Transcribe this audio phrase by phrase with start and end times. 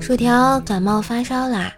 [0.00, 1.72] 薯条感冒发烧啦，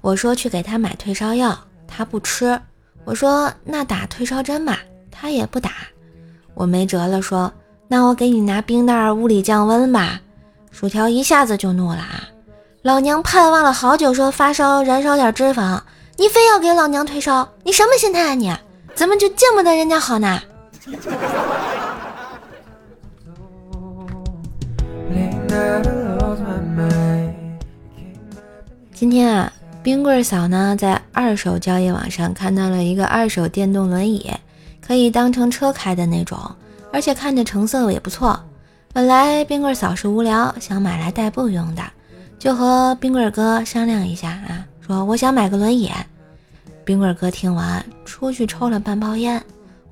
[0.00, 1.56] 我说去给他买退烧药，
[1.86, 2.60] 他不吃。
[3.04, 4.78] 我说那打退烧针吧，
[5.10, 5.70] 他也不打。
[6.54, 7.52] 我没辙了，说
[7.88, 10.20] 那我给你拿冰袋物理降温吧。
[10.70, 12.28] 薯条一下子就怒了啊！
[12.82, 15.80] 老娘盼望了好久，说发烧燃烧点脂肪，
[16.16, 18.52] 你非要给老娘退烧，你什么心态啊你？
[18.94, 20.40] 怎么就见不得人家好呢？
[28.92, 29.50] 今天啊，
[29.82, 34.30] 冰棍嫂呢在二手交易网上看到了一个二手电动轮椅，
[34.82, 36.38] 可以当成车开的那种，
[36.92, 38.38] 而且看着成色也不错。
[38.92, 41.82] 本来冰棍嫂是无聊，想买来代步用的，
[42.38, 45.90] 就和冰棍哥商量一下啊，说我想买个轮椅。
[46.84, 49.42] 冰棍哥听完，出去抽了半包烟，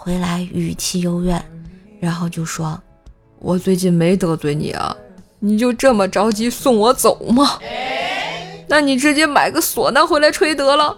[0.00, 1.44] 回来语气幽怨，
[1.98, 2.80] 然后就说
[3.40, 4.96] ：“我最近没得罪你啊。”
[5.40, 7.58] 你就这么着急送我走吗？
[8.68, 10.96] 那你直接买个唢呐回来吹得了。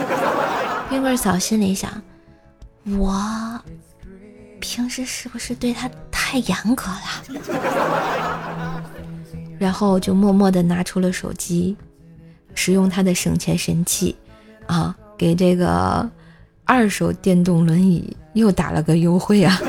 [0.88, 1.90] 冰棍嫂心里想：
[2.98, 3.60] 我
[4.58, 8.82] 平时是不是对他太严格了？
[9.58, 11.76] 然后就默默的拿出了手机，
[12.54, 14.16] 使用他的省钱神器
[14.66, 16.08] 啊，给这个
[16.64, 19.60] 二手电动轮椅又打了个优惠啊！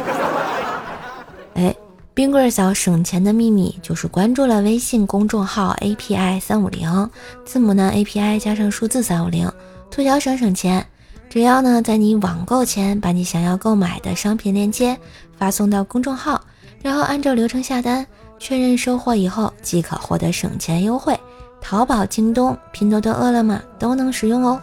[1.56, 1.76] 哎。
[2.14, 7.10] 冰棍嫂省钱的秘密就是关注了微信公众号 API 三五零，
[7.44, 9.52] 字母呢 API 加上数字三五零，
[9.92, 10.86] 促销省省钱。
[11.30, 14.98] 只要呢在你网购前把你想要购买的商品链接
[15.38, 16.40] 发送到公众号，
[16.82, 18.08] 然后按照流程下单，
[18.40, 21.20] 确认收货以后即可获得省钱优惠。
[21.60, 24.58] 淘宝、京东、拼多多、饿了么都能使用哦。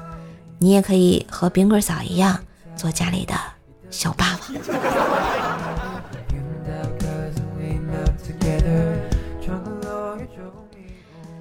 [0.63, 2.39] 你也可以和冰棍嫂一样
[2.77, 3.35] 做家里的
[3.91, 4.63] 小霸王。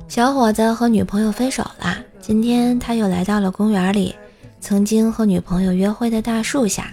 [0.08, 4.16] 小伙子和女朋友分手了，今天他又来到了公园里，
[4.60, 6.92] 曾经和女朋友约会的大树下。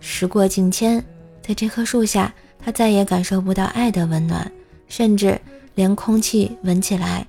[0.00, 1.04] 时过境迁，
[1.42, 2.32] 在这棵树下，
[2.64, 4.48] 他再也感受不到爱的温暖，
[4.86, 5.36] 甚至
[5.74, 7.26] 连空气闻起来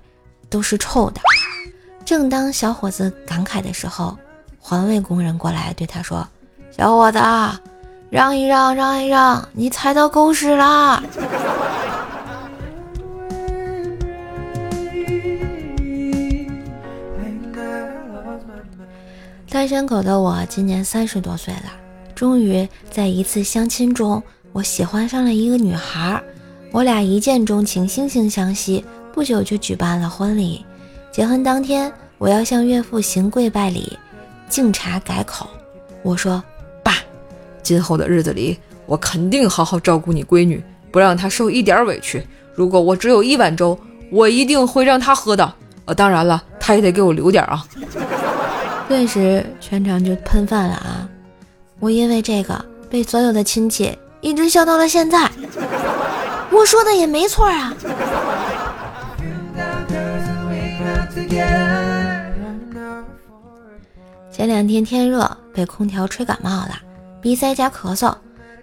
[0.51, 1.19] 都是臭的。
[2.05, 4.15] 正当小伙子感慨的时候，
[4.67, 6.27] 环卫工人过来对他说
[6.75, 7.19] ：“小伙子，
[8.09, 11.03] 让一让，让一让，你踩到狗屎啦。”
[19.47, 21.71] 单身狗的我今年三十多岁了，
[22.15, 26.19] 终于在一次相亲中，我喜欢上了一个女孩，
[26.71, 28.83] 我俩一见钟情，惺惺相惜，
[29.13, 30.65] 不久就举办了婚礼。
[31.11, 33.95] 结婚当天，我要向岳父行跪拜礼，
[34.49, 35.47] 敬茶改口。
[36.01, 36.41] 我说
[36.83, 36.93] ：“爸，
[37.63, 42.25] 今后的日子里，我肯定好好照顾你闺女，不让她受一点委屈。
[42.53, 43.77] 如果我只有一碗粥，
[44.11, 45.53] 我一定会让她喝的。
[45.85, 47.65] 呃，当然了，她也得给我留点啊。
[48.87, 51.09] ”顿时全场就喷饭了啊！
[51.79, 55.29] 我因为这个被所有的亲戚一直笑到了现在。
[56.51, 57.73] 我说的也没错啊。
[64.35, 66.77] 前两天天热，被空调吹感冒了，
[67.21, 68.13] 鼻塞加咳嗽。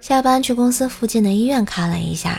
[0.02, 2.38] 下班去公司附近的医院看了一下，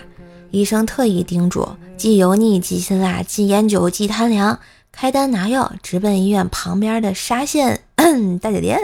[0.52, 1.68] 医生特意叮嘱：
[1.98, 4.60] 忌油腻、忌辛辣、忌烟酒、忌贪凉。
[4.92, 7.82] 开单拿药，直奔医院旁边的沙县
[8.40, 8.80] 大酒店。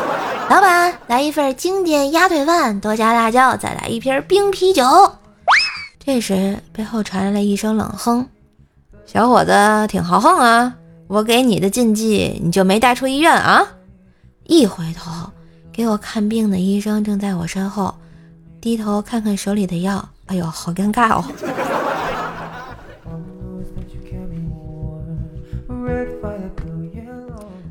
[0.50, 4.84] 老板，来一份经典鸭腿饭，多加辣椒，再来一瓶冰啤酒。
[6.04, 8.28] 这时，背后传来了一声冷哼
[9.10, 9.52] ：“小伙子
[9.88, 10.74] 挺豪横啊，
[11.08, 13.66] 我给你的禁忌，你就没带出医院啊？”
[14.48, 15.30] 一回头，
[15.72, 17.94] 给我看病的医生正在我身后，
[18.60, 21.24] 低头看看手里的药，哎呦，好尴尬哦。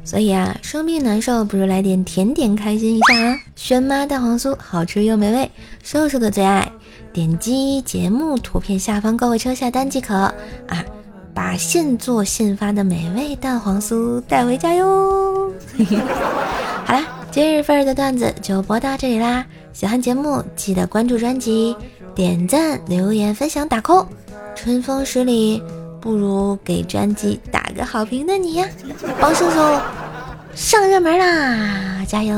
[0.03, 3.39] 所以啊，生病难受，不如来点甜点开心一下啊！
[3.55, 5.49] 轩妈蛋黄酥，好吃又美味，
[5.81, 6.71] 瘦瘦的最爱。
[7.11, 10.13] 点击节目图片下方购物车下单即可
[10.67, 10.85] 啊，
[11.33, 15.51] 把现做现发的美味蛋黄酥带回家哟！
[15.75, 15.97] 嘿嘿
[16.85, 19.45] 好啦，今日份的段子就播到这里啦！
[19.73, 21.75] 喜欢节目记得关注专辑，
[22.13, 24.05] 点赞、留言、分享、打 call。
[24.55, 25.61] 春风十里。
[25.99, 28.67] 不如给专辑打个好评的你呀，
[29.19, 29.57] 王叔叔
[30.53, 32.05] 上热门啦！
[32.07, 32.35] 加油！